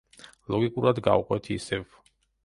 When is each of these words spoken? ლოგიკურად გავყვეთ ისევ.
ლოგიკურად 0.53 1.01
გავყვეთ 1.07 1.49
ისევ. 1.57 1.85